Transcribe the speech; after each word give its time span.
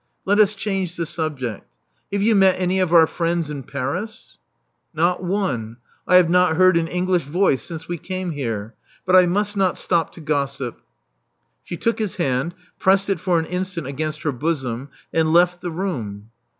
Let 0.25 0.39
us 0.39 0.55
change 0.55 0.95
the 0.95 1.05
subject. 1.05 1.63
Have 2.11 2.23
you 2.23 2.33
met 2.33 2.59
any 2.59 2.79
of 2.79 2.91
our 2.91 3.05
friends 3.05 3.51
in 3.51 3.61
Paris? 3.61 4.39
'*Not 4.95 5.23
one. 5.23 5.77
I 6.07 6.15
have 6.15 6.27
not 6.27 6.55
heard 6.55 6.75
an 6.75 6.87
English 6.87 7.25
voice 7.25 7.61
since 7.61 7.87
we 7.87 7.99
came 7.99 8.31
here. 8.31 8.73
But 9.05 9.15
I 9.15 9.27
must 9.27 9.55
not 9.55 9.77
stop 9.77 10.11
to 10.13 10.19
gossip." 10.19 10.81
She 11.63 11.77
took 11.77 11.99
his 11.99 12.15
hand; 12.15 12.55
pressed 12.79 13.11
it 13.11 13.19
for 13.19 13.37
an 13.37 13.45
instant 13.45 13.85
against 13.85 14.23
her 14.23 14.31
bosom; 14.31 14.89
and 15.13 15.31
left 15.31 15.61
the 15.61 15.69
room. 15.69 16.31